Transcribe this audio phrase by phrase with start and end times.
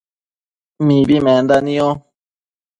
[0.85, 1.87] mibi menda nio